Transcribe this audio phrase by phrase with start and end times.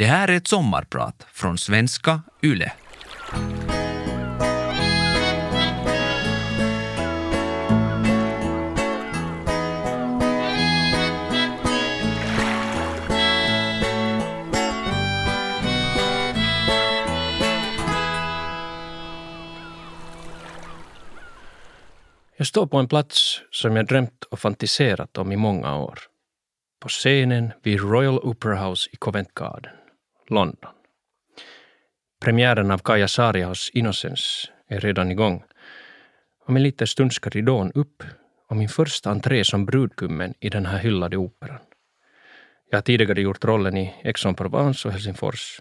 [0.00, 2.72] Det här är ett sommarprat från svenska YLE.
[22.36, 25.98] Jag står på en plats som jag drömt och fantiserat om i många år.
[26.82, 29.72] På scenen vid Royal Opera House i Covent Garden,
[30.30, 30.70] London.
[32.20, 35.44] Premiären av Kaja Saariaus Innocence är redan igång.
[36.46, 38.02] Om en liten stund ska ridån upp
[38.48, 41.60] och min första entré som brudgummen i den här hyllade operan.
[42.70, 45.60] Jag har tidigare gjort rollen i Aix-en-Provence och Helsingfors.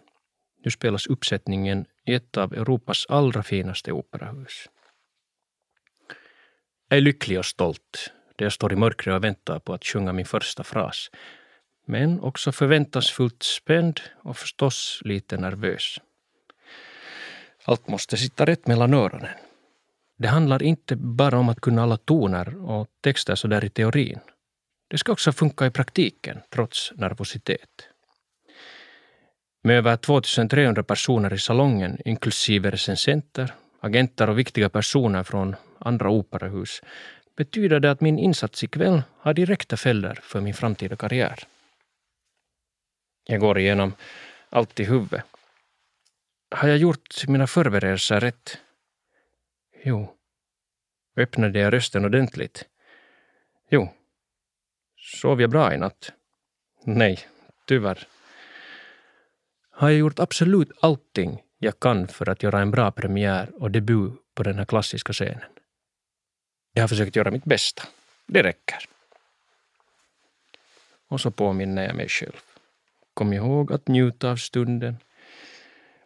[0.65, 4.69] Nu spelas uppsättningen i ett av Europas allra finaste operahus.
[6.89, 10.13] Jag är lycklig och stolt där jag står i mörkret och väntar på att sjunga
[10.13, 11.09] min första fras.
[11.89, 15.97] Men också förväntansfullt spänd och förstås lite nervös.
[17.65, 19.29] Allt måste sitta rätt mellan öronen.
[20.17, 24.19] Det handlar inte bara om att kunna alla toner och texter så där i teorin.
[24.87, 27.87] Det ska också funka i praktiken, trots nervositet.
[29.63, 36.81] Med över 2300 personer i salongen, inklusive recensenter, agenter och viktiga personer från andra operahus,
[37.37, 41.47] betyder det att min insats ikväll har direkta följder för min framtida karriär.
[43.29, 43.93] Jag går igenom
[44.49, 45.23] allt i huvudet.
[46.51, 48.57] Har jag gjort mina förberedelser rätt?
[49.83, 50.15] Jo.
[51.17, 52.65] Öppnade jag rösten ordentligt?
[53.69, 53.89] Jo.
[54.97, 56.11] Sov jag bra i natt?
[56.85, 57.19] Nej,
[57.67, 58.07] tyvärr.
[59.71, 64.13] Har jag gjort absolut allting jag kan för att göra en bra premiär och debut
[64.33, 65.49] på den här klassiska scenen?
[66.73, 67.83] Jag har försökt göra mitt bästa.
[68.25, 68.89] Det räcker.
[71.07, 72.48] Och så påminner jag mig själv.
[73.19, 74.97] Kom ihåg att njuta av stunden.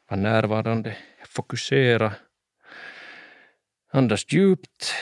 [0.09, 0.97] Var närvarande.
[1.25, 2.13] Fokusera.
[3.91, 4.93] Andas djupt.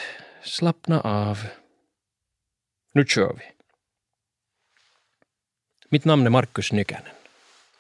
[0.44, 1.38] Slappna av.
[2.94, 3.44] Nu kör vi.
[5.90, 7.14] Mitt namn är Markus Nykänen.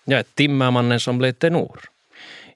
[0.04, 1.80] Jag är timmermannen som blev tenor.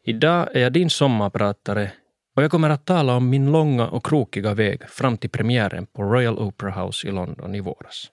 [0.03, 1.91] Idag är jag din sommarpratare
[2.35, 6.03] och jag kommer att tala om min långa och krokiga väg fram till premiären på
[6.03, 8.11] Royal Opera House i London i våras.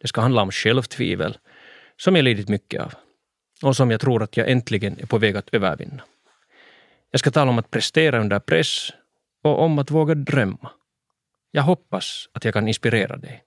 [0.00, 1.38] Det ska handla om självtvivel,
[1.96, 2.94] som jag lidit mycket av
[3.62, 6.02] och som jag tror att jag äntligen är på väg att övervinna.
[7.10, 8.92] Jag ska tala om att prestera under press
[9.42, 10.70] och om att våga drömma.
[11.50, 13.44] Jag hoppas att jag kan inspirera dig.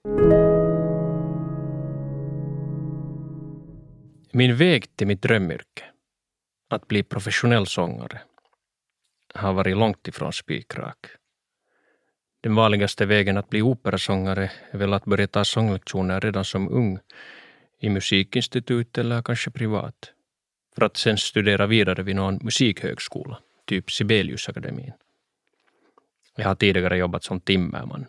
[4.32, 5.84] Min väg till mitt drömyrke,
[6.70, 8.20] att bli professionell sångare,
[9.34, 11.06] har varit långt ifrån spikrak.
[12.40, 16.98] Den vanligaste vägen att bli operasångare är väl att börja ta sånglektioner redan som ung
[17.80, 20.12] i musikinstitut eller kanske privat,
[20.74, 24.92] för att sen studera vidare vid någon musikhögskola, typ Sibeliusakademin.
[26.36, 28.06] Jag har tidigare jobbat som timmerman.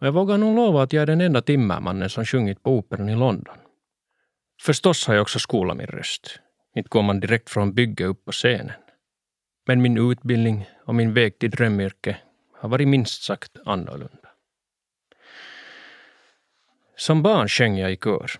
[0.00, 3.08] Och jag vågar nog lova att jag är den enda timmermannen som sjungit på operan
[3.08, 3.56] i London.
[4.60, 6.40] Förstås har jag också skolat min röst.
[6.74, 8.72] Inte går man direkt från bygge upp på scenen.
[9.66, 12.16] Men min utbildning och min väg till drömyrke
[12.54, 14.28] har varit minst sagt annorlunda.
[16.96, 18.30] Som barn sjöng jag i kör.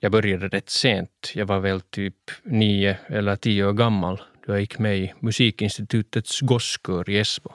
[0.00, 1.32] Jag började rätt sent.
[1.34, 6.40] Jag var väl typ nio eller tio år gammal då jag gick med i Musikinstitutets
[6.40, 7.50] gosskör i Esbo.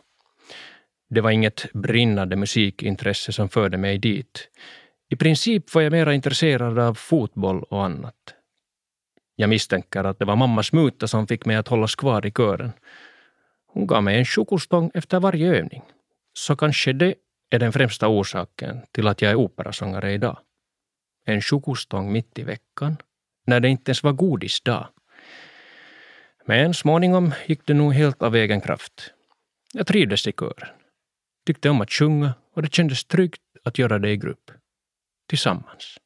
[1.09, 4.49] Det var inget brinnande musikintresse som förde mig dit.
[5.09, 8.15] I princip var jag mera intresserad av fotboll och annat.
[9.35, 12.71] Jag misstänker att det var mammas muta som fick mig att hållas kvar i kören.
[13.67, 15.81] Hon gav mig en chokostång efter varje övning.
[16.33, 17.15] Så kanske det
[17.49, 20.37] är den främsta orsaken till att jag är operasångare idag.
[21.25, 22.97] En chokostång mitt i veckan,
[23.45, 24.89] när det inte ens var godisdag.
[26.45, 29.13] Men småningom gick det nog helt av egen kraft.
[29.73, 30.69] Jag trivdes i kören.
[31.45, 34.51] Tyckte om att sjunga och det kändes tryggt att göra det i grupp.
[35.27, 35.97] Tillsammans.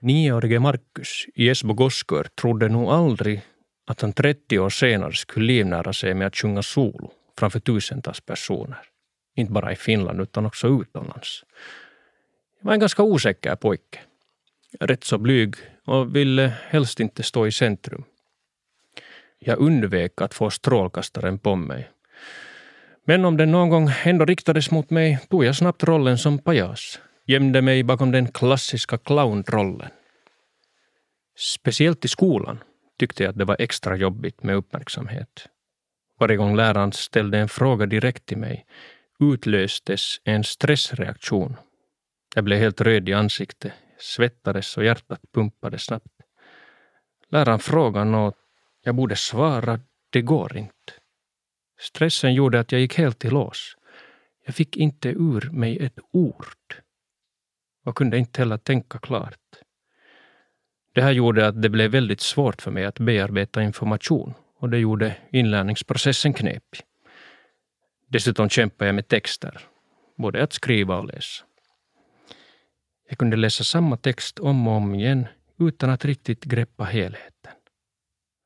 [0.00, 3.42] Nioårige Markus i Esbo Goskör trodde nog aldrig
[3.86, 8.78] att han 30 år senare skulle livnära sig med att sjunga solo framför tusentals personer.
[9.36, 11.44] Inte bara i Finland utan också utomlands.
[12.58, 13.98] Jag var en ganska osäker pojke.
[14.80, 15.54] Rätt så blyg
[15.84, 18.04] och ville helst inte stå i centrum.
[19.38, 21.90] Jag undvek att få strålkastaren på mig.
[23.04, 27.00] Men om den någon gång ändå riktades mot mig tog jag snabbt rollen som pajas
[27.26, 29.90] gömde mig bakom den klassiska clownrollen.
[31.36, 32.58] Speciellt i skolan
[32.98, 35.48] tyckte jag att det var extra jobbigt med uppmärksamhet.
[36.20, 38.66] Varje gång läraren ställde en fråga direkt till mig
[39.20, 41.56] utlöstes en stressreaktion.
[42.36, 46.20] Jag blev helt röd i ansiktet, svettades och hjärtat pumpade snabbt.
[47.28, 48.36] Läraren frågade något,
[48.82, 49.80] jag borde svara,
[50.10, 50.92] det går inte.
[51.80, 53.76] Stressen gjorde att jag gick helt i lås.
[54.44, 56.74] Jag fick inte ur mig ett ord
[57.84, 59.62] och kunde inte heller tänka klart.
[60.92, 64.78] Det här gjorde att det blev väldigt svårt för mig att bearbeta information och det
[64.78, 66.80] gjorde inlärningsprocessen knepig.
[68.06, 69.60] Dessutom kämpade jag med texter,
[70.16, 71.45] både att skriva och läsa.
[73.08, 75.26] Jag kunde läsa samma text om och om igen
[75.58, 77.52] utan att riktigt greppa helheten.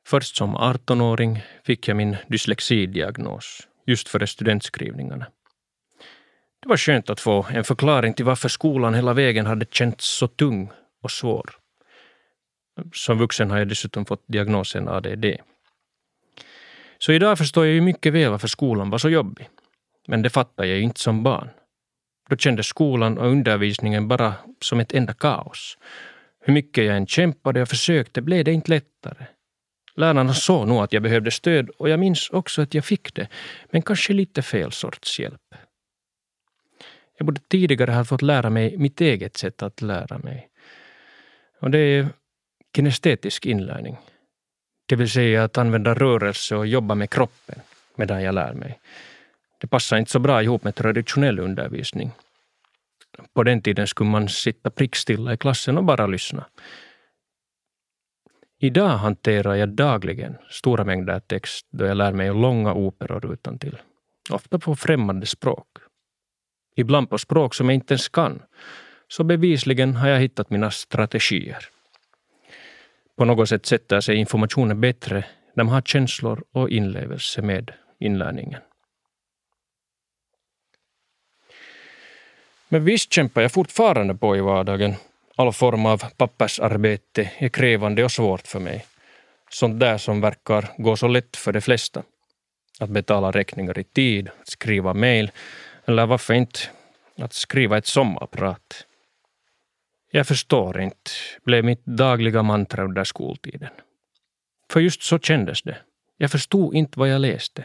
[0.07, 5.27] Först som 18-åring fick jag min dyslexidiagnos, just före studentskrivningarna.
[6.62, 10.29] Det var skönt att få en förklaring till varför skolan hela vägen hade känts så
[10.29, 10.71] tung
[11.03, 11.51] och svår.
[12.93, 15.25] Som vuxen har jag dessutom fått diagnosen ADD.
[16.99, 19.49] Så idag förstår jag ju mycket väl varför skolan var så jobbig.
[20.06, 21.51] Men det fattade jag ju inte som barn.
[22.31, 25.79] Då kändes skolan och undervisningen bara som ett enda kaos.
[26.41, 29.27] Hur mycket jag än kämpade och försökte blev det inte lättare.
[29.97, 33.29] Lärarna såg nog att jag behövde stöd och jag minns också att jag fick det,
[33.71, 35.55] men kanske lite fel sorts hjälp.
[37.19, 40.49] Jag borde tidigare ha fått lära mig mitt eget sätt att lära mig.
[41.61, 42.09] Och det är
[42.77, 43.97] kinestetisk inlärning.
[44.87, 47.61] Det vill säga att använda rörelse och jobba med kroppen
[47.94, 48.81] medan jag lär mig.
[49.61, 52.11] Det passar inte så bra ihop med traditionell undervisning.
[53.35, 56.45] På den tiden skulle man sitta prickstilla i klassen och bara lyssna.
[58.59, 63.79] Idag hanterar jag dagligen stora mängder text då jag lär mig långa operor utan till.
[64.31, 65.67] ofta på främmande språk.
[66.77, 68.43] Ibland på språk som jag inte ens kan.
[69.09, 71.69] Så bevisligen har jag hittat mina strategier.
[73.17, 75.25] På något sätt sätter sig informationen bättre
[75.55, 78.61] när man har känslor och inlevelse med inlärningen.
[82.72, 84.94] Men visst kämpar jag fortfarande på i vardagen.
[85.37, 88.87] All form av pappersarbete är krävande och svårt för mig.
[89.50, 92.02] Sånt där som verkar gå så lätt för de flesta.
[92.81, 95.31] Att betala räkningar i tid, att skriva mejl
[95.84, 96.61] eller varför inte
[97.19, 98.87] att skriva ett sommarprat.
[100.11, 101.11] Jag förstår inte,
[101.44, 103.70] blev mitt dagliga mantra under skoltiden.
[104.72, 105.78] För just så kändes det.
[106.17, 107.64] Jag förstod inte vad jag läste.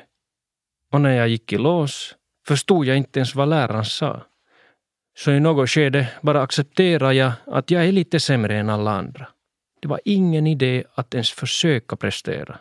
[0.91, 2.15] Och när jag gick i lås
[2.47, 4.25] förstod jag inte ens vad läraren sa.
[5.17, 9.27] Så i något skede bara accepterade jag att jag är lite sämre än alla andra.
[9.81, 12.59] Det var ingen idé att ens försöka prestera.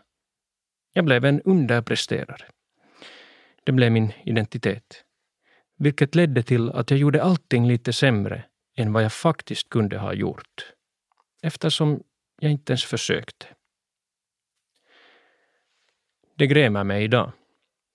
[0.93, 2.47] Jag blev en underpresterare.
[3.65, 5.05] Det blev min identitet.
[5.79, 8.45] Vilket ledde till att jag gjorde allting lite sämre
[8.77, 10.73] än vad jag faktiskt kunde ha gjort.
[11.43, 12.03] Eftersom
[12.41, 13.47] jag inte ens försökte.
[16.37, 17.33] Det grämer mig idag.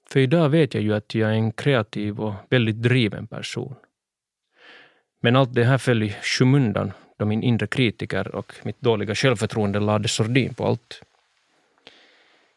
[0.09, 3.75] För idag vet jag ju att jag är en kreativ och väldigt driven person.
[5.19, 9.79] Men allt det här föll i skymundan då min inre kritiker och mitt dåliga självförtroende
[9.79, 11.01] lade sordin på allt.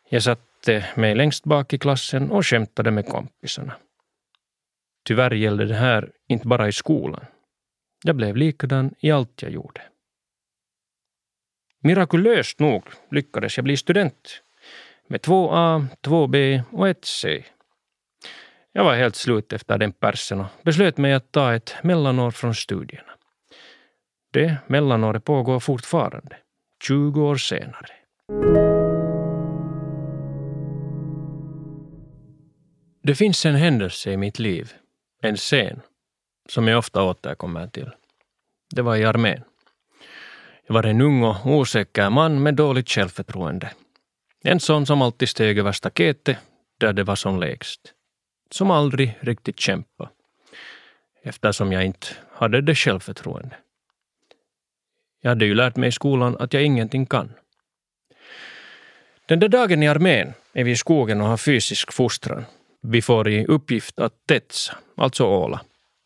[0.08, 3.76] Jag satte mig längst bak i klassen och skämtade med kompisarna.
[5.04, 7.24] Tyvärr gällde det här inte bara i skolan.
[8.04, 9.82] Jag blev likadan i allt jag gjorde.
[11.80, 14.42] Mirakulöst nog lyckades jag bli student
[15.06, 17.44] med två A, två B och ett C.
[18.74, 22.54] Jag var helt slut efter den persen och beslöt mig att ta ett mellanår från
[22.54, 23.12] studierna.
[24.32, 26.36] Det mellanåret pågår fortfarande,
[26.86, 27.92] 20 år senare.
[33.02, 34.72] Det finns en händelse i mitt liv,
[35.22, 35.80] en scen,
[36.48, 37.90] som jag ofta återkommer till.
[38.74, 39.44] Det var i armén.
[40.66, 43.70] Jag var en ung och osäker man med dåligt självförtroende.
[44.44, 46.36] En sån som alltid steg över staketet
[46.78, 47.94] där det var som lägst
[48.54, 50.10] som aldrig riktigt kämpade
[51.22, 53.56] eftersom jag inte hade det självförtroende.
[55.20, 57.32] Jag hade ju lärt mig i skolan att jag ingenting kan.
[59.26, 62.44] Den där dagen i armén är vi i skogen och har fysisk fostran.
[62.82, 65.60] Vi får i uppgift att tetsa, alltså åla,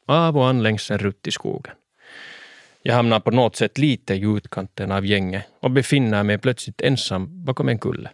[0.07, 1.75] av och an längs en rutt i skogen.
[2.83, 7.45] Jag hamnar på något sätt lite i utkanten av gänget och befinner mig plötsligt ensam
[7.45, 8.11] bakom en kulle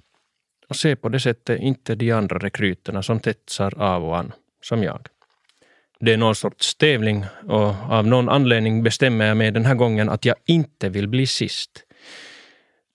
[0.72, 4.82] och ser på det sättet inte de andra rekryterna som tetsar av och an, som
[4.82, 5.08] jag.
[6.00, 10.08] Det är någon sorts tävling och av någon anledning bestämmer jag mig den här gången
[10.08, 11.84] att jag inte vill bli sist.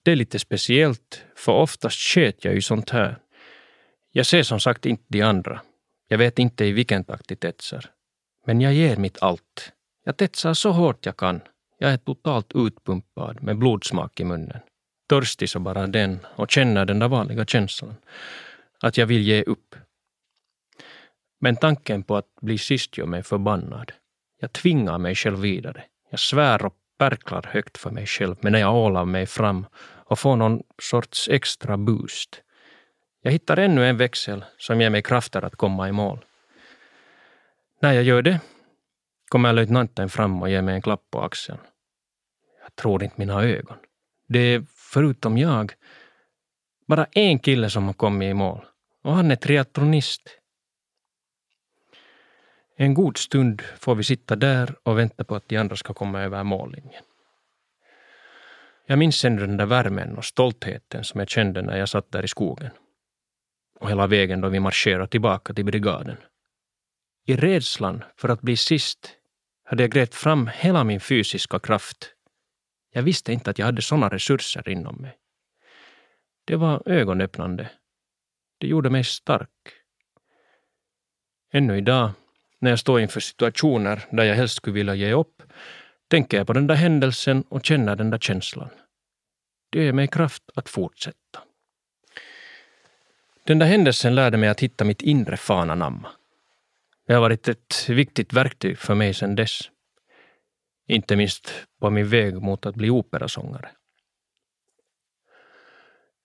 [0.03, 3.17] Det är lite speciellt, för oftast sköt jag ju sånt här.
[4.11, 5.61] Jag ser som sagt inte de andra.
[6.07, 7.85] Jag vet inte i vilken takt de tetsar.
[8.45, 9.71] Men jag ger mitt allt.
[10.05, 11.41] Jag tetsar så hårt jag kan.
[11.79, 14.61] Jag är totalt utpumpad med blodsmak i munnen
[15.07, 17.95] törstig så bara den och känner den där vanliga känslan.
[18.79, 19.75] Att jag vill ge upp.
[21.39, 23.91] Men tanken på att bli sist gör mig förbannad.
[24.39, 25.83] Jag tvingar mig själv vidare.
[26.09, 29.65] Jag svär och perklar högt för mig själv, men när jag ålar mig fram
[30.07, 32.41] och får någon sorts extra boost.
[33.21, 36.25] Jag hittar ännu en växel som ger mig krafter att komma i mål.
[37.81, 38.39] När jag gör det
[39.29, 41.59] kommer löjtnanten fram och ger mig en klapp på axeln.
[42.63, 43.77] Jag tror inte mina ögon.
[44.27, 45.73] Det är, förutom jag,
[46.87, 48.65] bara en kille som har kommit i mål.
[49.03, 50.21] Och han är triathlonist.
[52.75, 56.21] En god stund får vi sitta där och vänta på att de andra ska komma
[56.21, 57.03] över mållinjen.
[58.85, 62.23] Jag minns ännu den där värmen och stoltheten som jag kände när jag satt där
[62.23, 62.71] i skogen.
[63.79, 66.17] Och hela vägen då vi marscherade tillbaka till brigaden.
[67.25, 69.09] I rädslan för att bli sist
[69.63, 72.16] hade jag grävt fram hela min fysiska kraft.
[72.91, 75.17] Jag visste inte att jag hade sådana resurser inom mig.
[76.45, 77.69] Det var ögonöppnande.
[78.57, 79.49] Det gjorde mig stark.
[81.51, 82.11] Ännu idag,
[82.59, 85.43] när jag står inför situationer där jag helst skulle vilja ge upp,
[86.07, 88.69] tänker jag på den där händelsen och känner den där känslan.
[89.69, 91.39] Det ger mig kraft att fortsätta.
[93.43, 96.09] Den där händelsen lärde mig att hitta mitt inre fananamma.
[97.07, 99.71] Det har varit ett viktigt verktyg för mig sedan dess.
[100.87, 103.69] Inte minst på min väg mot att bli operasångare.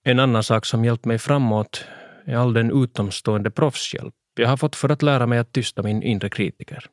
[0.05, 1.85] En annan sak som hjälpt mig framåt
[2.25, 6.03] är all den utomstående proffshjälp jag har fått för att lära mig att tysta min
[6.03, 6.87] inre kritiker.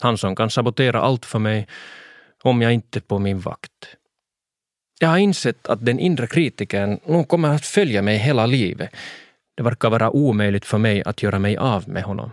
[0.00, 1.68] Han som kan sabotera allt för mig
[2.42, 3.96] om jag inte är på min vakt.
[5.00, 8.90] Jag har insett att den inre kritikern nog kommer att följa mig hela livet.
[9.54, 12.30] Det verkar vara omöjligt för mig att göra mig av med honom.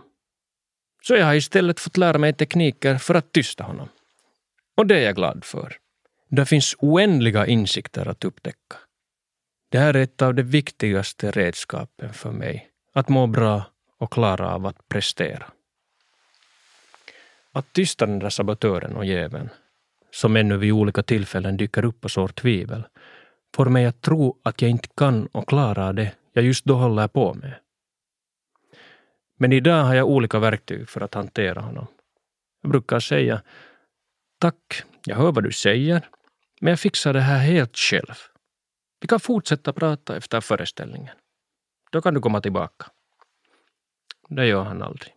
[1.01, 3.89] Så jag har istället fått lära mig tekniker för att tysta honom.
[4.75, 5.77] Och det är jag glad för.
[6.29, 8.77] Det finns oändliga insikter att upptäcka.
[9.69, 13.63] Det här är ett av de viktigaste redskapen för mig, att må bra
[13.97, 15.45] och klara av att prestera.
[17.51, 19.49] Att tysta den där sabotören och jäveln,
[20.11, 22.83] som ännu vid olika tillfällen dyker upp och sår tvivel,
[23.55, 27.07] får mig att tro att jag inte kan och klarar det jag just då håller
[27.07, 27.53] på med.
[29.37, 31.87] Men idag har jag olika verktyg för att hantera honom.
[32.61, 33.41] Jag brukar säga
[34.43, 36.09] Tack, jag hör vad du säger,
[36.61, 38.13] men jag fixar det här helt själv.
[39.01, 41.15] Vi kan fortsätta prata efter föreställningen.
[41.91, 42.85] Då kan du komma tillbaka.
[44.29, 45.13] Det gör han aldrig.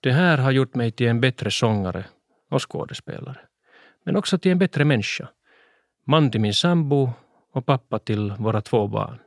[0.00, 2.04] Det här har gjort mig till en bättre sångare
[2.50, 3.40] och skådespelare.
[4.04, 5.28] Men också till en bättre människa.
[6.04, 7.12] Man till min sambo
[7.52, 9.18] och pappa till våra två barn.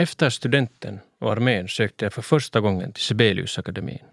[0.00, 4.04] Efter studenten och armén sökte jag för första gången till Sibeliusakademin.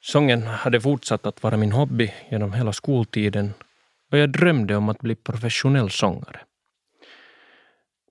[0.00, 3.54] Sången hade fortsatt att vara min hobby genom hela skoltiden
[4.10, 6.40] och jag drömde om att bli professionell sångare.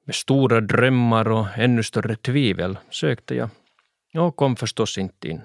[0.06, 3.50] Med stora drömmar och ännu större tvivel sökte jag
[4.16, 5.42] och kom förstås inte in.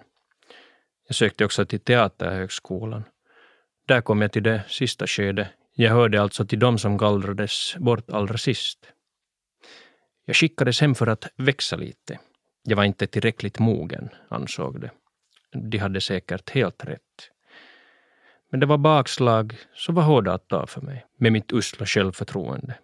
[1.07, 3.05] Jag sökte också till Teaterhögskolan.
[3.88, 5.49] Där kom jag till det sista skedet.
[5.75, 8.93] Jag hörde alltså till dem som gallrades bort allra sist.
[10.28, 12.18] Jag skickades hem för att växa lite.
[12.62, 14.90] Jag var inte tillräckligt mogen, ansåg de.
[15.71, 17.30] De hade säkert helt rätt.
[18.50, 22.78] Men det var bakslag som var hårda att ta för mig, med mitt usla självförtroende.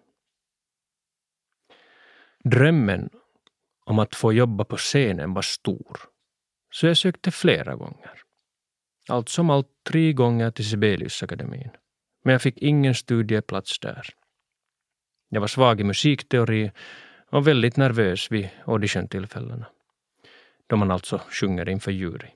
[2.43, 3.09] Drömmen
[3.85, 5.99] om att få jobba på scenen var stor,
[6.71, 8.21] så jag sökte flera gånger.
[9.09, 11.69] Allt som allt tre gånger till Sibeliusakademin,
[12.23, 14.07] men jag fick ingen studieplats där.
[15.29, 16.71] Jag var svag i musikteori
[17.33, 19.65] och väldigt nervös vid auditiontillfällena,
[20.67, 22.27] då man alltså sjunger inför jury.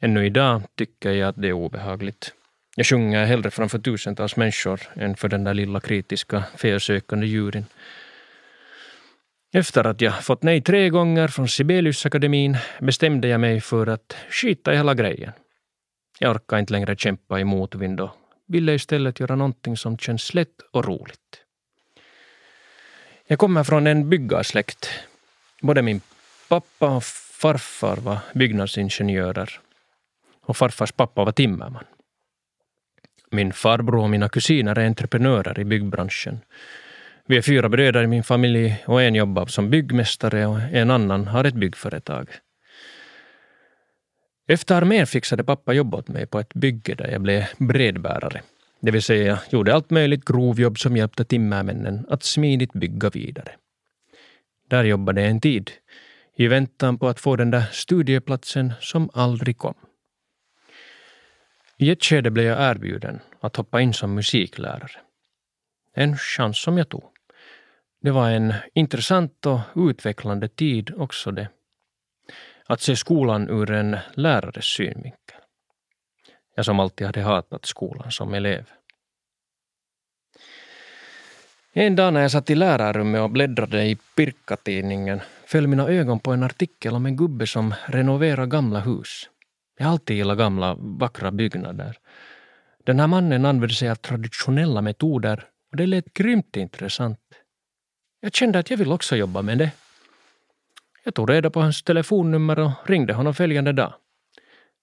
[0.00, 2.34] Ännu idag tycker jag att det är obehagligt.
[2.76, 7.64] Jag sjunger hellre framför tusentals människor än för den där lilla kritiska, felsökande juryn.
[9.52, 14.72] Efter att jag fått nej tre gånger från Sibeliusakademin bestämde jag mig för att skita
[14.72, 15.32] i hela grejen.
[16.18, 18.10] Jag orkar inte längre kämpa i motvind och
[18.46, 21.47] ville istället göra någonting som känns lätt och roligt.
[23.30, 24.90] Jag kommer från en byggarsläkt.
[25.60, 26.00] Både min
[26.48, 29.60] pappa och farfar var byggnadsingenjörer
[30.44, 31.84] och farfars pappa var timmerman.
[33.30, 36.40] Min farbror och mina kusiner är entreprenörer i byggbranschen.
[37.26, 41.28] Vi är fyra bröder i min familj och en jobbar som byggmästare och en annan
[41.28, 42.28] har ett byggföretag.
[44.46, 48.42] Efter armén fixade pappa jobb åt mig på ett bygge där jag blev bredbärare.
[48.80, 53.52] Det vill säga gjorde allt möjligt grovjobb som hjälpte timmermännen att smidigt bygga vidare.
[54.68, 55.70] Där jobbade jag en tid,
[56.36, 59.74] i väntan på att få den där studieplatsen som aldrig kom.
[61.76, 65.00] I ett skede blev jag erbjuden att hoppa in som musiklärare.
[65.94, 67.04] En chans som jag tog.
[68.00, 71.48] Det var en intressant och utvecklande tid också det.
[72.66, 75.27] Att se skolan ur en lärares synvinkel.
[76.58, 78.70] Jag som alltid hade hatat skolan som elev.
[81.72, 86.32] En dag när jag satt i lärarrummet och bläddrade i Pirkka-tidningen föll mina ögon på
[86.32, 89.28] en artikel om en gubbe som renoverar gamla hus.
[89.78, 91.98] Jag har alltid gillat gamla, vackra byggnader.
[92.84, 97.20] Den här mannen använde sig av traditionella metoder och det lät grymt intressant.
[98.20, 99.70] Jag kände att jag vill också jobba med det.
[101.04, 103.94] Jag tog reda på hans telefonnummer och ringde honom följande dag.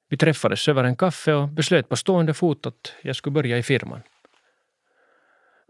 [0.10, 3.64] Vi träffades över en kaffe och beslöt på stående fot att jag skulle börja i
[3.64, 4.02] firman.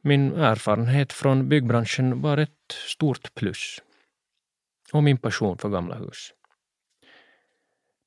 [0.01, 3.81] Min erfarenhet från byggbranschen var ett stort plus.
[4.93, 6.33] Och min passion för gamla hus.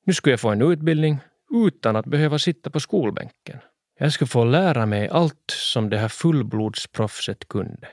[0.05, 1.17] Nu skulle jag få en utbildning
[1.65, 3.59] utan att behöva sitta på skolbänken.
[3.97, 7.87] Jag skulle få lära mig allt som det här fullblodsproffset kunde.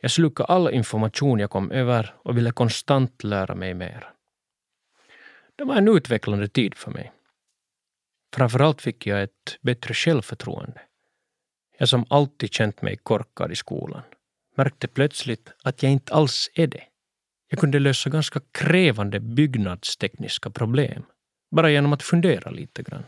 [0.00, 4.08] Jag slukade all information jag kom över och ville konstant lära mig mer.
[5.56, 7.12] Det var en utvecklande tid för mig.
[8.34, 10.80] Framförallt fick jag ett bättre självförtroende.
[11.78, 14.02] Jag som alltid känt mig korkad i skolan
[14.56, 16.84] märkte plötsligt att jag inte alls är det.
[17.48, 21.04] Jag kunde lösa ganska krävande byggnadstekniska problem
[21.50, 23.04] bara genom att fundera lite grann.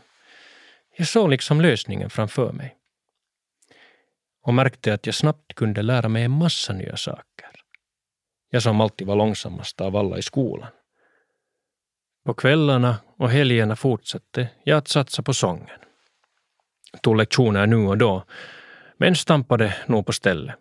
[0.97, 2.75] Jag såg liksom lösningen framför mig.
[4.41, 7.49] Och märkte att jag snabbt kunde lära mig en massa nya saker.
[8.49, 10.69] Jag som alltid var långsammast av alla i skolan.
[12.25, 15.79] På kvällarna och helgerna fortsatte jag att satsa på sången.
[17.01, 18.23] Tog lektioner nu och då,
[18.97, 20.55] men stampade nog på stället.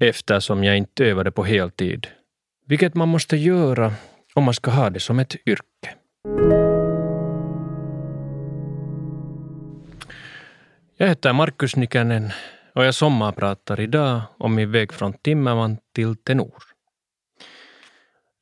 [0.00, 2.06] Eftersom jag inte övade på heltid,
[2.66, 3.92] vilket man måste göra
[4.34, 5.94] om man ska ha det som ett yrke.
[10.96, 12.30] Jag heter Markus Nykänen
[12.74, 16.69] och jag sommarpratar idag om min väg från timmerman till tenor.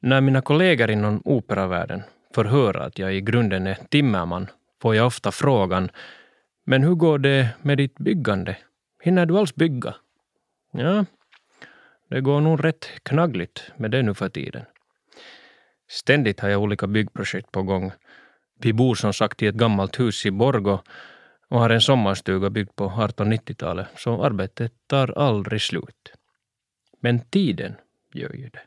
[0.01, 2.03] När mina kollegor inom operavärlden
[2.35, 4.47] får höra att jag i grunden är timmerman
[4.83, 5.91] får jag ofta frågan
[6.65, 8.57] Men hur går det med ditt byggande?
[9.03, 9.95] Hinner du alls bygga?
[10.73, 11.05] Ja,
[12.11, 14.65] det går nog rätt knaggligt med det nu för tiden.
[15.89, 17.93] Ständigt har jag olika byggprojekt på gång.
[18.61, 20.79] Vi bor som sagt i ett gammalt hus i Borgo
[21.49, 26.13] och har en sommarstuga byggd på 1890-talet, så arbetet tar aldrig slut.
[27.01, 27.75] Men tiden
[28.15, 28.61] gör ju det.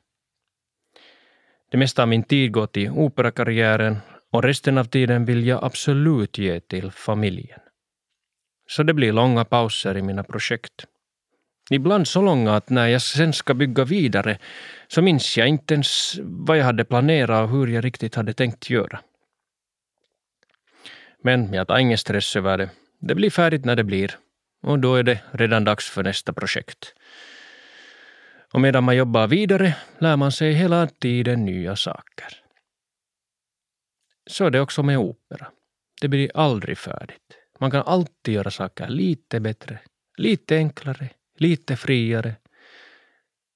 [1.72, 3.98] Det mesta av min tid går till operakarriären
[4.32, 7.60] och resten av tiden vill jag absolut ge till familjen.
[8.68, 10.86] Så det blir långa pauser i mina projekt.
[11.70, 14.38] Ibland så långa att när jag sen ska bygga vidare
[14.88, 18.70] så minns jag inte ens vad jag hade planerat och hur jag riktigt hade tänkt
[18.70, 19.00] göra.
[21.24, 22.70] Men jag tar ingen stress över det.
[23.00, 24.18] Det blir färdigt när det blir.
[24.64, 26.94] Och då är det redan dags för nästa projekt.
[28.54, 32.44] Och medan man jobbar vidare lär man sig hela tiden nya saker.
[34.28, 35.52] Så är det också med opera.
[36.02, 37.38] Det blir aldrig färdigt.
[37.60, 39.80] Man kan alltid göra saker lite bättre,
[40.18, 42.36] lite enklare, lite friare.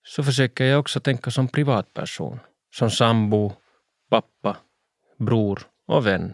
[0.03, 2.39] Så försöker jag också tänka som privatperson,
[2.75, 3.53] som sambo,
[4.09, 4.57] pappa,
[5.17, 6.33] bror och vän.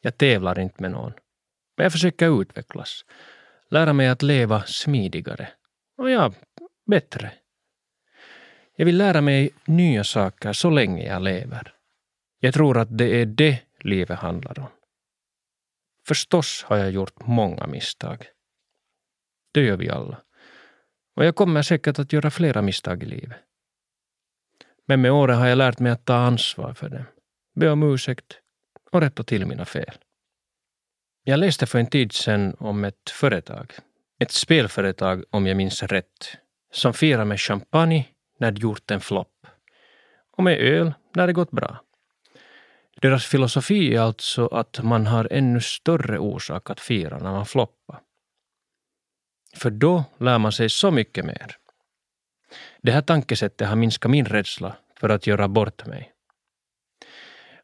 [0.00, 1.12] Jag tävlar inte med någon.
[1.76, 3.04] Men jag försöker utvecklas.
[3.70, 5.48] Lära mig att leva smidigare.
[5.98, 6.32] Och ja,
[6.86, 7.32] bättre.
[8.76, 11.74] Jag vill lära mig nya saker så länge jag lever.
[12.40, 14.68] Jag tror att det är det livet handlar om.
[16.06, 18.26] Förstås har jag gjort många misstag.
[19.52, 20.22] Det gör vi alla.
[21.16, 23.38] Och jag kommer säkert att göra flera misstag i livet.
[24.86, 27.04] Men med åren har jag lärt mig att ta ansvar för dem,
[27.54, 28.40] be om ursäkt
[28.90, 29.94] och rätta till mina fel.
[31.24, 33.72] Jag läste för en tid sedan om ett företag,
[34.18, 36.36] ett spelföretag om jag minns rätt,
[36.72, 39.46] som firar med champagne när det gjort en flopp
[40.36, 41.80] och med öl när det gått bra.
[43.00, 48.00] Deras filosofi är alltså att man har ännu större orsak att fira när man floppar.
[49.54, 51.56] För då lär man sig så mycket mer.
[52.82, 56.12] Det här tankesättet har minskat min rädsla för att göra bort mig.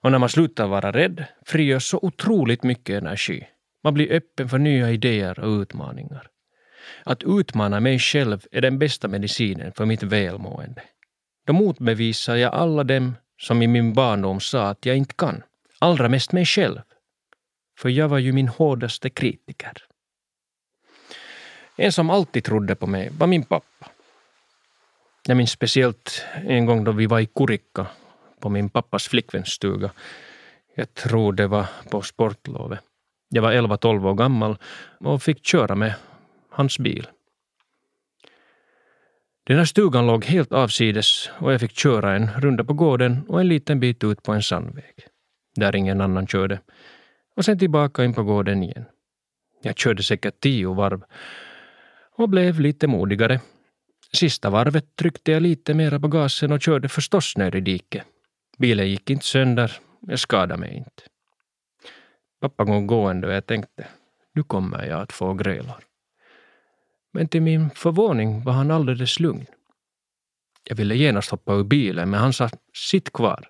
[0.01, 3.49] Och när man slutar vara rädd frigörs så otroligt mycket energi.
[3.85, 6.32] Man blir öppen för nya idéer och utmaningar.
[7.05, 10.83] Att utmana mig själv är den bästa medicinen för mitt välmående.
[11.47, 15.43] Då motbevisar jag alla dem som i min barndom sa att jag inte kan.
[15.79, 16.81] Allra mest mig själv.
[17.79, 19.73] För jag var ju min hårdaste kritiker.
[21.77, 23.89] En som alltid trodde på mig var min pappa.
[25.27, 27.87] Jag minns speciellt en gång då vi var i Kurikka
[28.41, 29.91] på min pappas flickväns stuga.
[30.75, 32.81] Jag tror det var på sportlovet.
[33.29, 34.57] Jag var 11-12 år gammal
[35.01, 35.95] och fick köra med
[36.53, 37.07] hans bil.
[39.45, 43.41] Den här stugan låg helt avsides och jag fick köra en runda på gården och
[43.41, 44.95] en liten bit ut på en sandväg,
[45.57, 46.61] där ingen annan körde.
[47.37, 48.85] och sen tillbaka in på gården igen.
[49.63, 51.03] Jag körde säkert tio varv
[52.17, 53.41] och blev lite modigare.
[54.13, 58.05] Sista varvet tryckte jag lite mera på gasen och körde förstås ner i diket.
[58.59, 61.03] Bilen gick inte sönder, jag skadade mig inte.
[62.41, 63.87] Pappa kom gående och jag tänkte,
[64.35, 65.92] nu kommer jag att få grälar.
[67.13, 69.47] Men till min förvåning var han alldeles lugn.
[70.65, 73.49] Jag ville genast hoppa ur bilen, men han sa sitt kvar.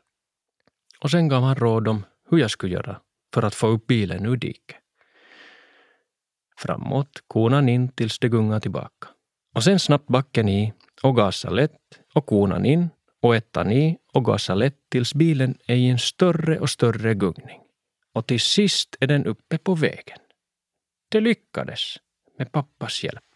[1.01, 3.01] Och sen gav han råd om hur jag skulle göra
[3.35, 4.77] för att få upp bilen ur diket.
[6.57, 9.09] Framåt, konan in tills det gungar tillbaka.
[9.55, 10.73] Och sen snabbt backen i
[11.03, 11.81] och gasa lätt
[12.15, 12.89] och konan in
[13.23, 17.61] och ettan i och gasa lätt tills bilen är i en större och större gungning.
[18.13, 20.19] Och till sist är den uppe på vägen.
[21.09, 21.97] Det lyckades
[22.39, 23.32] med pappas hjälp.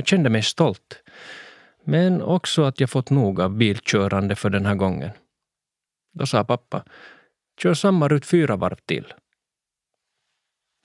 [0.00, 1.02] Jag kände mig stolt,
[1.84, 5.10] men också att jag fått nog av bilkörande för den här gången.
[6.12, 6.84] Då sa pappa,
[7.62, 9.14] kör samma rutt fyra varv till.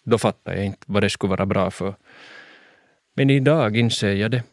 [0.06, 1.95] Då fattade jag inte vad det skulle vara bra för.
[3.15, 4.43] Men idag inser jag det.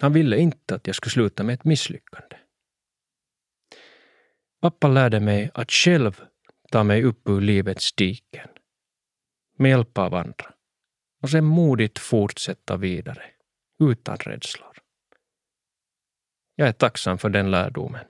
[0.00, 2.36] Han ville inte att jag skulle sluta med ett misslyckande.
[4.60, 6.20] Pappa lärde mig att själv
[6.70, 8.48] ta mig upp ur livets diken
[9.58, 10.54] med hjälp av andra
[11.22, 13.22] och sen modigt fortsätta vidare
[13.80, 14.76] utan rädslor.
[16.54, 18.06] Jag är tacksam för den lärdomen.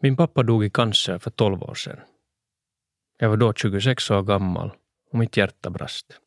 [0.00, 2.00] Min pappa dog i cancer för tolv år sedan.
[3.18, 4.70] Jag var då 26 år gammal
[5.10, 6.20] och mitt hjärta brast.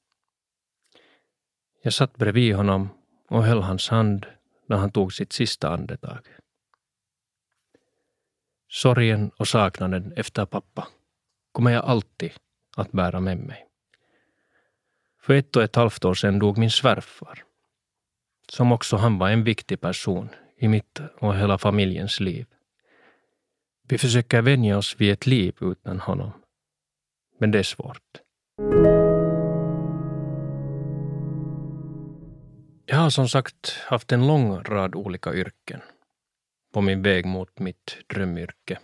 [1.84, 2.90] Jag satt bredvid honom
[3.30, 4.26] och höll hans hand
[4.68, 6.28] när han tog sitt sista andetag.
[8.68, 10.88] Sorgen och saknaden efter pappa
[11.52, 12.32] kommer jag alltid
[12.78, 13.65] att bära med mig.
[15.26, 17.44] För ett och ett halvt år sedan dog min svärfar,
[18.50, 22.46] som också han var en viktig person i mitt och hela familjens liv.
[23.88, 26.32] Vi försöker vänja oss vid ett liv utan honom,
[27.40, 28.02] men det är svårt.
[32.86, 35.82] Jag har som sagt haft en lång rad olika yrken
[36.74, 38.80] på min väg mot mitt drömyrke,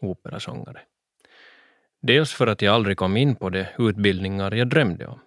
[0.00, 0.80] operasångare.
[2.00, 5.20] Dels för att jag aldrig kom in på de utbildningar jag drömde om.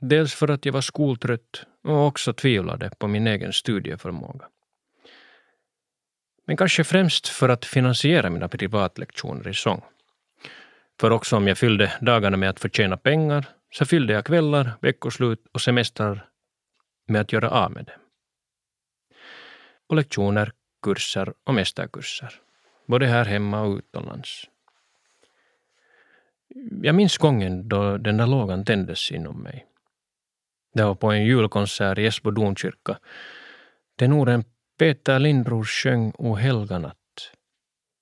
[0.00, 4.48] Dels för att jag var skoltrött och också tvivlade på min egen studieförmåga.
[6.46, 9.82] Men kanske främst för att finansiera mina privatlektioner i sång.
[11.00, 15.46] För också om jag fyllde dagarna med att förtjäna pengar så fyllde jag kvällar, veckoslut
[15.52, 16.28] och semestrar
[17.06, 17.96] med att göra av med det.
[19.86, 22.34] Och lektioner, kurser och mästerkurser,
[22.86, 24.44] både här hemma och utomlands.
[26.82, 29.67] Jag minns gången då den där lågan tändes inom mig.
[30.74, 32.98] Det var på en julkonsert i Esbo domkyrka.
[33.98, 34.44] Tenoren
[34.78, 36.96] Peter Lindros sjöng O helga natt.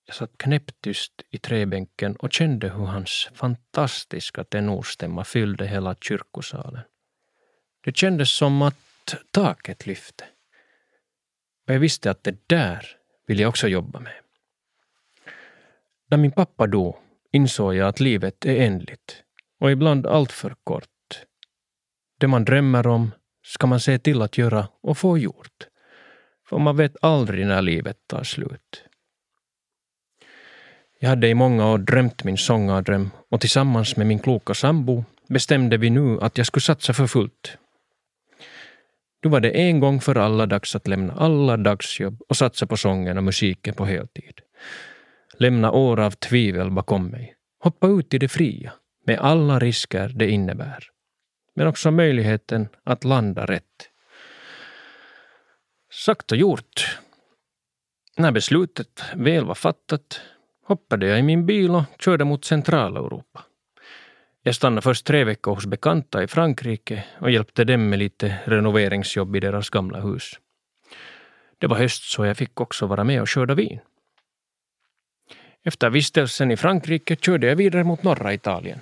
[0.07, 6.83] Jag satt knäpptyst i träbänken och kände hur hans fantastiska tenorstämma fyllde hela kyrkosalen.
[7.85, 10.25] Det kändes som att taket lyfte.
[11.67, 12.87] Och jag visste att det där
[13.27, 14.15] vill jag också jobba med.
[16.11, 16.97] När min pappa dog
[17.33, 19.23] insåg jag att livet är ändligt
[19.61, 20.96] och ibland alltför kort.
[22.19, 23.11] Det man drömmer om
[23.45, 25.69] ska man se till att göra och få gjort.
[26.49, 28.85] För man vet aldrig när livet tar slut.
[31.01, 35.77] Jag hade i många år drömt min sångardröm och tillsammans med min kloka sambo bestämde
[35.77, 37.59] vi nu att jag skulle satsa för fullt.
[39.25, 42.77] Nu var det en gång för alla dags att lämna alla dagsjobb och satsa på
[42.77, 44.41] sången och musiken på heltid.
[45.39, 47.35] Lämna år av tvivel bakom mig.
[47.61, 48.73] Hoppa ut i det fria,
[49.07, 50.96] med alla risker det innebär.
[51.57, 53.91] Men också möjligheten att landa rätt.
[55.93, 56.99] Sagt och gjort.
[58.17, 60.21] När beslutet väl var fattat
[60.65, 63.45] hoppade jag i min bil och körde mot Centraleuropa.
[64.43, 69.37] Jag stannade först tre veckor hos bekanta i Frankrike och hjälpte dem med lite renoveringsjobb
[69.37, 70.33] i deras gamla hus.
[71.59, 73.81] Det var höst så jag fick också vara med och skörda vin.
[75.63, 78.81] Efter vistelsen i Frankrike körde jag vidare mot norra Italien.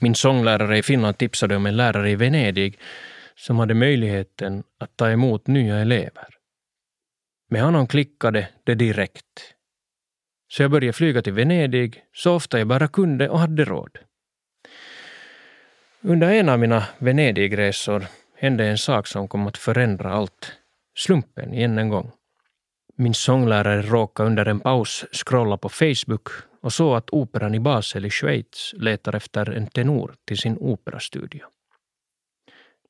[0.00, 2.78] Min sånglärare i Finland tipsade om en lärare i Venedig
[3.34, 6.28] som hade möjligheten att ta emot nya elever.
[7.50, 9.54] Med honom klickade det direkt.
[10.48, 13.98] Så jag började flyga till Venedig så ofta jag bara kunde och hade råd.
[16.00, 18.04] Under en av mina Venedigresor
[18.36, 20.52] hände en sak som kom att förändra allt.
[20.96, 22.12] Slumpen igen en gång.
[22.96, 26.28] Min sånglärare råkade under en paus scrolla på Facebook
[26.64, 31.46] och såg att operan i Basel i Schweiz letar efter en tenor till sin operastudio.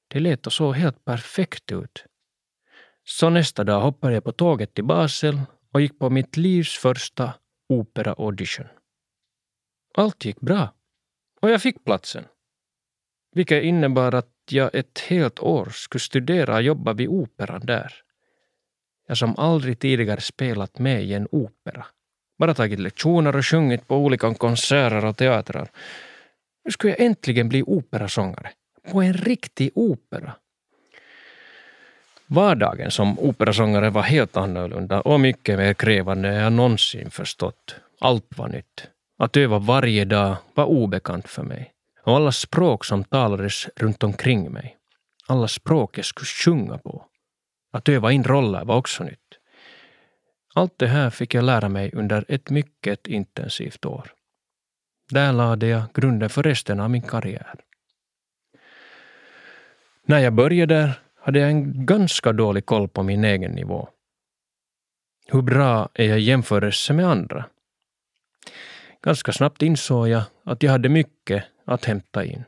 [0.09, 2.05] Det lät och såg helt perfekt ut.
[3.05, 5.41] Så nästa dag hoppade jag på tåget till Basel
[5.73, 7.35] och gick på mitt livs första
[7.69, 8.67] opera-audition.
[9.95, 10.75] Allt gick bra.
[11.41, 12.25] Och jag fick platsen.
[13.33, 17.93] Vilket innebar att jag ett helt år skulle studera och jobba vid operan där.
[19.07, 21.87] Jag som aldrig tidigare spelat med i en opera.
[22.39, 25.69] Bara tagit lektioner och sjungit på olika konserter och teatrar.
[26.65, 28.51] Nu skulle jag äntligen bli operasångare.
[28.93, 30.33] På en riktig opera.
[32.27, 37.77] Vardagen som operasångare var helt annorlunda och mycket mer krävande än jag någonsin förstått.
[38.01, 38.89] Allt var nytt.
[39.19, 41.71] Att öva varje dag var obekant för mig.
[42.03, 44.77] Och alla språk som talades runt omkring mig.
[45.27, 47.05] Alla språk jag skulle sjunga på.
[47.73, 49.24] Att öva in roller var också nytt.
[50.57, 54.13] Allt det här fick jag lära mig under ett mycket intensivt år.
[55.11, 57.55] Där lade jag grunden för resten av min karriär.
[60.07, 63.89] När jag började där hade jag en ganska dålig koll på min egen nivå.
[65.27, 67.45] Hur bra är jag i jämförelse med andra?
[69.03, 72.45] Ganska snabbt insåg jag att jag hade mycket att hämta in.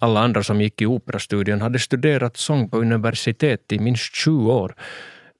[0.00, 4.74] Alla andra som gick i operastudion hade studerat sång på universitet i minst 20 år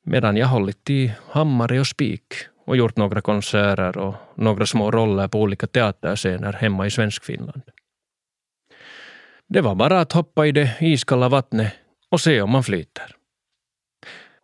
[0.08, 5.28] medan jag hållit i hammare och spik och gjort några konserter och några små roller
[5.28, 7.62] på olika teaterscener hemma i Svenskfinland.
[9.48, 11.72] Det var bara att hoppa i det iskalla vattnet
[12.10, 13.16] och se om man flyter.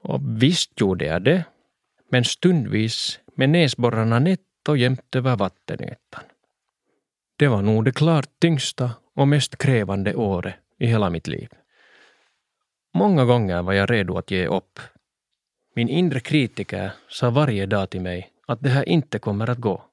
[0.02, 1.44] Och visst gjorde jag det,
[2.10, 6.24] men stundvis med näsborrarna nätt och jämnt över vattenytan.
[7.36, 11.48] Det var nog det klart tyngsta och mest krävande året i hela mitt liv.
[12.94, 14.80] Många gånger var jag redo att ge upp.
[15.74, 19.84] Min inre kritiker sa varje dag till mig att det här inte kommer att gå.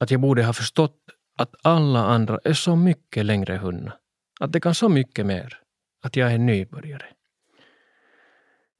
[0.00, 0.98] Att jag borde ha förstått
[1.36, 3.92] att alla andra är så mycket längre hunna.
[4.40, 5.60] Att de kan så mycket mer.
[6.02, 7.06] Att jag är nybörjare.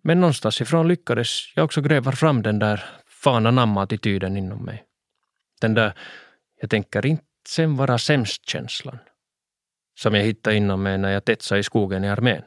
[0.02, 4.84] Men någonstans ifrån lyckades jag också gräva fram den där fan attityden inom mig.
[5.60, 5.92] Den där
[6.60, 8.98] jag tänker inte sen vara sämst-känslan
[9.98, 12.42] som jag hittade inom mig när jag tetsade i skogen i armén.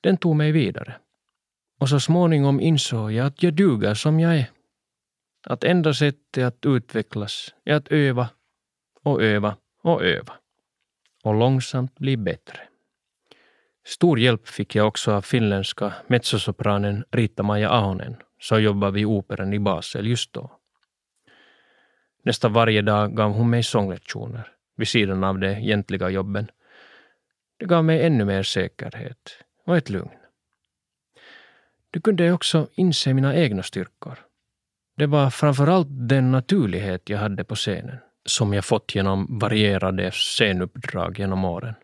[0.00, 0.96] Den tog mig vidare.
[1.78, 4.50] Och så småningom insåg jag att jag duger som jag är.
[5.46, 8.28] Att enda sättet att utvecklas är att öva
[9.02, 10.32] och öva och öva.
[11.24, 12.60] Och långsamt bli bättre.
[13.86, 19.58] Stor hjälp fick jag också av finländska mezzosopranen Riitta-Maja Ahonen som jobbade vid operan i
[19.58, 20.50] Basel just då.
[22.22, 26.50] Nästan varje dag gav hon mig sånglektioner vid sidan av de egentliga jobben.
[27.58, 30.17] Det gav mig ännu mer säkerhet och ett lugn.
[31.90, 34.18] Du kunde också inse mina egna styrkor.
[34.96, 40.10] Det var framför allt den naturlighet jag hade på scenen som jag fått genom varierade
[40.10, 41.74] scenuppdrag genom åren.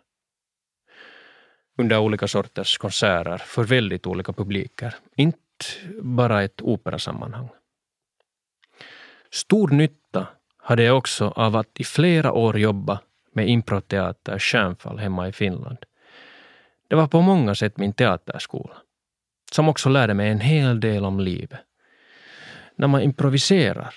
[1.78, 5.38] Under olika sorters konserter för väldigt olika publiker, inte
[6.02, 7.48] bara ett operasammanhang.
[9.30, 13.00] Stor nytta hade jag också av att i flera år jobba
[13.32, 15.78] med improteater Stjärnfall hemma i Finland.
[16.88, 18.76] Det var på många sätt min teaterskola,
[19.52, 21.60] som också lärde mig en hel del om livet.
[22.76, 23.94] När man improviserar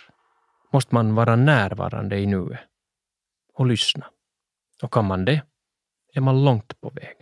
[0.73, 2.59] måste man vara närvarande i nuet
[3.53, 4.05] och lyssna.
[4.83, 5.41] Och kan man det
[6.13, 7.15] är man långt på väg.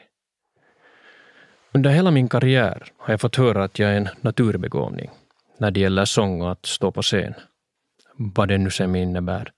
[1.71, 5.09] Under hela min karriär har jag fått höra att jag är en naturbegåvning
[5.57, 7.33] när det gäller sång och att stå på scen
[8.17, 9.51] vad det nu sen innebär.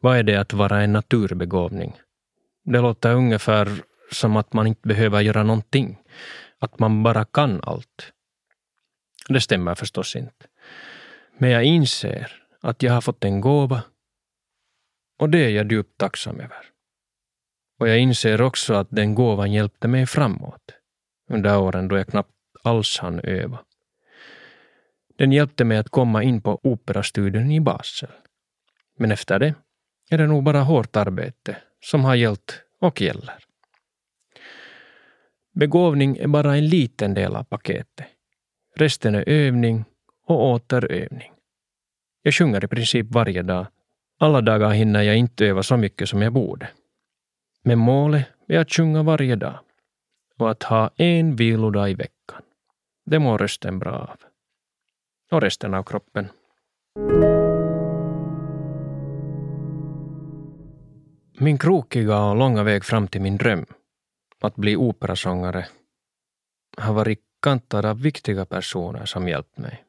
[0.00, 1.96] Vad är det att vara en naturbegåvning?
[2.64, 3.68] Det låter ungefär
[4.12, 5.98] som att man inte behöver göra någonting.
[6.60, 8.12] Att man bara kan allt.
[9.28, 10.46] Det stämmer förstås inte.
[11.38, 13.82] Men jag inser att jag har fått en gåva
[15.18, 16.66] och det är jag djupt tacksam över.
[17.78, 20.74] Och jag inser också att den gåvan hjälpte mig framåt
[21.30, 23.58] under åren då jag knappt alls hann öva.
[25.18, 28.10] Den hjälpte mig att komma in på operastudion i Basel.
[28.98, 29.54] Men efter det
[30.10, 33.45] är det nog bara hårt arbete som har gällt och gäller.
[35.56, 38.06] Begåvning är bara en liten del av paketet.
[38.74, 39.84] Resten är övning
[40.26, 41.32] och åter övning.
[42.22, 43.66] Jag sjunger i princip varje dag.
[44.18, 46.68] Alla dagar hinner jag inte öva så mycket som jag borde.
[47.64, 49.58] Men målet är att sjunga varje dag
[50.38, 52.42] och att ha en vilodag i veckan.
[53.06, 54.20] Det mår rösten bra av
[55.30, 56.28] och resten av kroppen.
[61.38, 63.66] Min krokiga och långa väg fram till min dröm,
[64.40, 65.66] att bli operasångare,
[66.76, 69.84] har varit kantad av viktiga personer som hjälpt mig.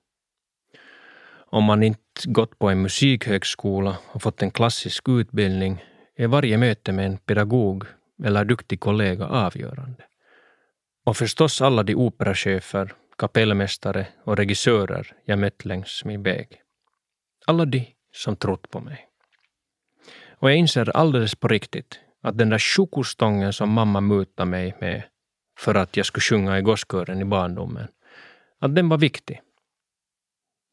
[1.50, 5.84] Om man inte gått på en musikhögskola och fått en klassisk utbildning
[6.16, 7.84] är varje möte med en pedagog
[8.24, 10.04] eller duktig kollega avgörande.
[11.06, 16.62] Och förstås alla de operachefer kapellmästare och regissörer jag mött längs min väg.
[17.46, 19.08] Alla de som trott på mig.
[20.40, 25.04] Och jag inser alldeles på riktigt att den där chokostången som mamma mutade mig med
[25.60, 27.88] för att jag skulle sjunga i gosskören i barndomen,
[28.60, 29.42] att den var viktig.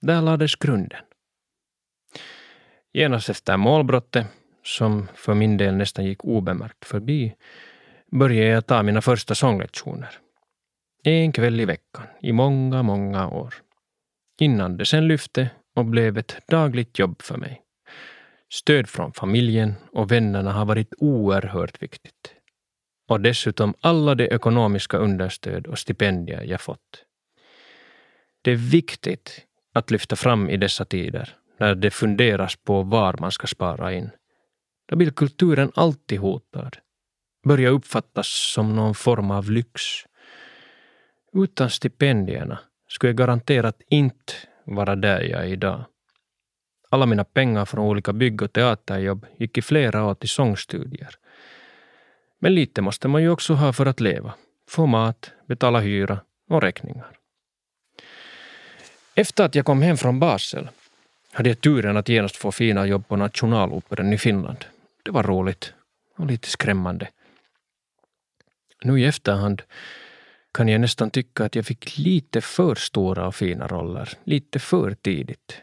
[0.00, 1.00] Där lades grunden.
[2.92, 4.26] Genast efter målbrottet,
[4.62, 7.34] som för min del nästan gick obemärkt förbi,
[8.06, 10.18] började jag ta mina första sånglektioner.
[11.04, 13.54] En kväll i veckan, i många, många år.
[14.40, 17.63] Innan det sen lyfte och blev ett dagligt jobb för mig.
[18.54, 22.34] Stöd från familjen och vännerna har varit oerhört viktigt.
[23.08, 27.04] Och dessutom alla de ekonomiska understöd och stipendier jag fått.
[28.42, 29.40] Det är viktigt
[29.72, 34.10] att lyfta fram i dessa tider, när det funderas på var man ska spara in.
[34.88, 36.76] Då blir kulturen alltid hotad.
[37.46, 39.82] Börjar uppfattas som någon form av lyx.
[41.32, 44.32] Utan stipendierna skulle jag garanterat inte
[44.66, 45.84] vara där jag är idag.
[46.94, 51.14] Alla mina pengar från olika bygg och teaterjobb gick i flera år till sångstudier.
[52.38, 54.34] Men lite måste man ju också ha för att leva.
[54.68, 57.06] Få mat, betala hyra och räkningar.
[59.14, 60.68] Efter att jag kom hem från Basel
[61.32, 64.64] hade jag turen att genast få fina jobb på Nationaloperan i Finland.
[65.02, 65.72] Det var roligt
[66.16, 67.08] och lite skrämmande.
[68.84, 69.62] Nu i efterhand
[70.52, 74.94] kan jag nästan tycka att jag fick lite för stora och fina roller, lite för
[74.94, 75.60] tidigt.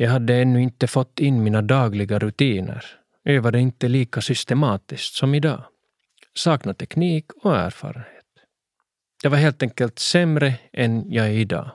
[0.00, 2.84] Jag hade ännu inte fått in mina dagliga rutiner,
[3.24, 5.64] övade inte lika systematiskt som idag,
[6.34, 8.24] saknade teknik och erfarenhet.
[9.22, 11.70] Jag var helt enkelt sämre än jag är idag.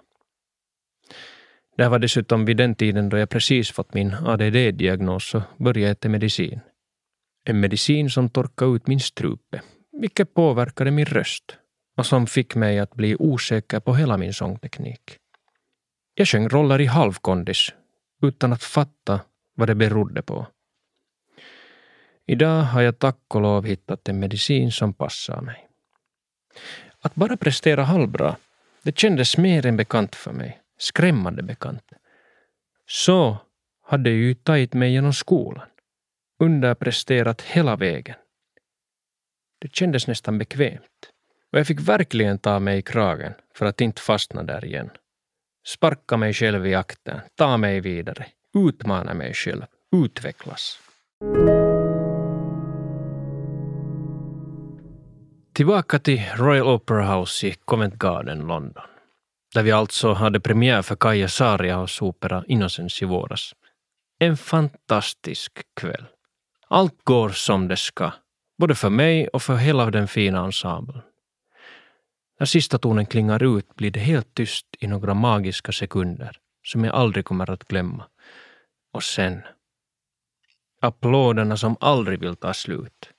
[1.77, 6.09] Det var dessutom vid den tiden då jag precis fått min ADD-diagnos och började äta
[6.09, 6.59] medicin.
[7.45, 9.62] En medicin som torkade ut min strupe,
[10.01, 11.57] vilket påverkade min röst
[11.97, 15.17] och som fick mig att bli osäker på hela min sångteknik.
[16.15, 17.73] Jag sjöng roller i halvkondis
[18.23, 19.21] utan att fatta
[19.55, 20.47] vad det berodde på.
[22.25, 25.67] Idag har jag tack och lov hittat en medicin som passar mig.
[26.99, 28.36] Att bara prestera halvbra,
[28.83, 30.62] det kändes mer än bekant för mig.
[30.77, 31.91] Skrämmande bekant.
[32.86, 33.38] Så
[33.81, 35.67] hade jag ju tagit mig genom skolan.
[36.39, 38.15] Underpresterat hela vägen.
[39.59, 41.12] Det kändes nästan bekvämt.
[41.51, 44.89] Och jag fick verkligen ta mig i kragen för att inte fastna där igen.
[45.65, 50.80] Sparka mig själv i akten, ta mig vidare, utmana mig själv, utvecklas.
[55.54, 58.84] Tillbaka till Royal Opera House i Covent Garden, London.
[59.54, 63.54] Där vi alltså hade premiär för Kaija Saariahos opera Innocence i våras.
[64.19, 66.06] En fantastisk kväll.
[66.67, 68.12] Allt går som det ska,
[68.58, 71.02] både för mig och för hela den fina ensemblen.
[72.43, 76.95] När sista tonen klingar ut blir det helt tyst i några magiska sekunder som jag
[76.95, 78.06] aldrig kommer att glömma.
[78.93, 79.41] Och sen...
[80.82, 83.10] Applåderna som aldrig vill ta slut.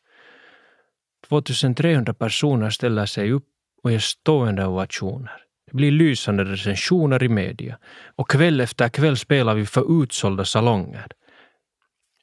[1.29, 3.47] 2300 personer ställer sig upp
[3.83, 5.43] och ger stående ovationer.
[5.67, 7.79] Det blir lysande recensioner i media
[8.17, 11.07] och kväll efter kväll spelar vi för utsålda salonger.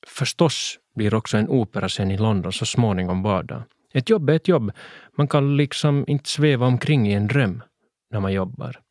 [0.07, 3.63] Förstås blir också en operascen i London så småningom vardag.
[3.93, 4.71] Ett jobb är ett jobb.
[5.17, 7.63] Man kan liksom inte sväva omkring i en dröm
[8.11, 8.81] när man jobbar.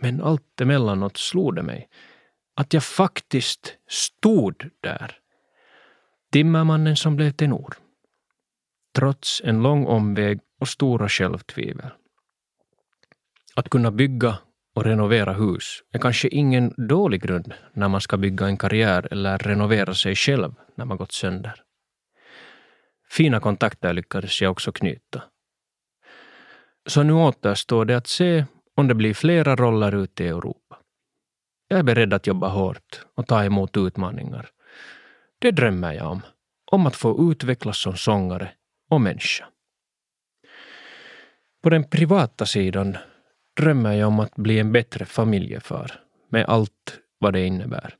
[0.00, 1.88] Men allt emellanåt slog det mig
[2.56, 5.18] att jag faktiskt stod där.
[6.32, 7.74] Timmermannen som blev tenor.
[8.94, 11.90] Trots en lång omväg och stora självtvivel.
[13.54, 14.38] Att kunna bygga
[14.74, 19.38] och renovera hus är kanske ingen dålig grund när man ska bygga en karriär eller
[19.38, 21.62] renovera sig själv när man gått sönder.
[23.12, 25.22] Fina kontakter lyckades jag också knyta.
[26.86, 28.44] Så nu återstår det att se
[28.74, 30.78] om det blir flera roller ute i Europa.
[31.68, 34.50] Jag är beredd att jobba hårt och ta emot utmaningar.
[35.38, 36.22] Det drömmer jag om.
[36.70, 38.52] Om att få utvecklas som sångare
[38.90, 39.48] och människa.
[41.62, 42.96] På den privata sidan
[43.56, 47.96] drömmer jag om att bli en bättre familjefar med allt vad det innebär.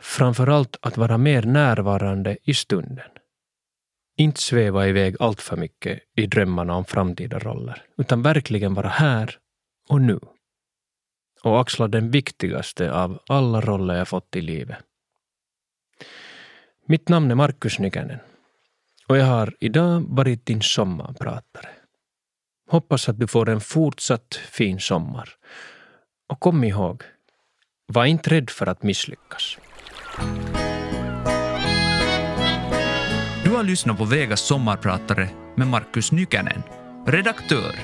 [0.00, 3.11] Framför allt att vara mer närvarande i stunden.
[4.16, 9.38] Inte sväva iväg allt för mycket i drömmarna om framtida roller, utan verkligen vara här
[9.88, 10.20] och nu.
[11.42, 14.78] Och axla den viktigaste av alla roller jag fått i livet.
[16.86, 18.18] Mitt namn är Markus Nykänen
[19.06, 21.68] och jag har idag varit din sommarpratare.
[22.70, 25.28] Hoppas att du får en fortsatt fin sommar.
[26.28, 27.02] Och kom ihåg,
[27.86, 29.58] var inte rädd för att misslyckas.
[33.62, 36.62] Har lyssnat på Vegas sommarpratare med Markus Nykänen.
[37.06, 37.74] Redaktör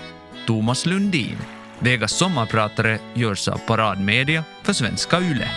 [0.46, 1.36] Thomas Lundin.
[1.78, 5.48] Vegas sommarpratare görs av Paradmedia för svenska YLE.